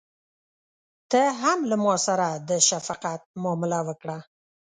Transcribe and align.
ته 1.11 1.21
هم 1.41 1.59
له 1.69 1.75
ماسره 1.85 2.29
د 2.49 2.51
شفقت 2.67 3.21
معامله 3.41 3.79
وکړه. 3.87 4.17